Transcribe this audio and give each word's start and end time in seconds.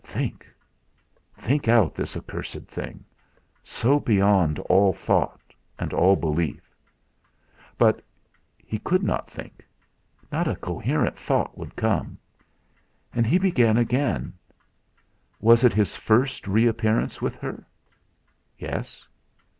Think 0.03 1.67
out 1.67 1.93
this 1.93 2.17
accursed 2.17 2.65
thing 2.65 3.05
so 3.63 3.99
beyond 3.99 4.57
all 4.61 4.93
thought, 4.93 5.53
and 5.77 5.93
all 5.93 6.15
belief. 6.15 6.75
But 7.77 8.03
he 8.57 8.79
could 8.79 9.03
not 9.03 9.29
think. 9.29 9.63
Not 10.31 10.47
a 10.47 10.55
coherent 10.55 11.15
thought 11.19 11.55
would 11.55 11.75
come. 11.75 12.17
And 13.13 13.27
he 13.27 13.37
began 13.37 13.77
again: 13.77 14.33
"Was 15.39 15.63
it 15.63 15.71
his 15.73 15.95
first 15.95 16.47
reappearance 16.47 17.21
with 17.21 17.35
her?" 17.35 17.67
"Yes." 18.57 19.07